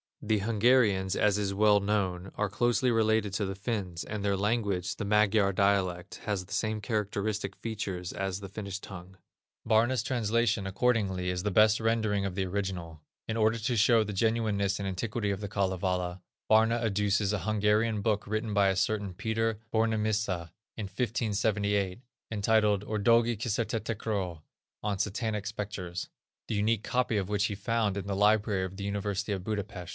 [0.23, 4.95] The Hungarians, as is well known, are closely related to the Finns, and their language,
[4.95, 9.17] the Magyar dialect, has the same characteristic features as the Finnish tongue.
[9.67, 13.01] Barna's translation, accordingly, is the best rendering of the original.
[13.27, 18.01] In order to show the genuineness and antiquity of the Kalevala, Barna adduces a Hungarian
[18.01, 21.99] book written by a certain Peter Bornemissza, in 1578,
[22.31, 24.41] entitled Ördögi Kisertetekröl
[24.83, 26.09] (on Satanic Specters),
[26.47, 29.89] the unique copy of which he found in the library of the University of Budapest.